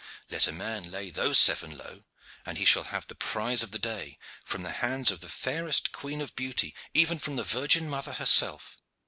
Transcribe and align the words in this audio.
Let 0.31 0.47
a 0.47 0.51
man 0.51 0.89
lay 0.89 1.11
those 1.11 1.37
seven 1.37 1.77
low, 1.77 2.05
and 2.43 2.57
he 2.57 2.65
shall 2.65 2.85
have 2.85 3.05
the 3.05 3.13
prize 3.13 3.61
of 3.61 3.69
the 3.69 3.77
day, 3.77 4.17
from 4.43 4.63
the 4.63 4.71
hands 4.71 5.11
of 5.11 5.19
the 5.19 5.29
fairest 5.29 5.91
queen 5.91 6.21
of 6.21 6.35
beauty, 6.35 6.73
even 6.95 7.19
from 7.19 7.35
the 7.35 7.43
Virgin 7.43 7.87
Mother 7.87 8.13
herself. 8.13 8.75